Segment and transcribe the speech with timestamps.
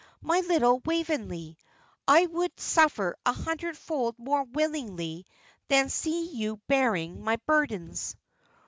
[0.23, 1.59] My little Waveney,
[2.07, 5.27] I would suffer a hundred fold more willingly
[5.67, 8.15] than see you bearing my burdens."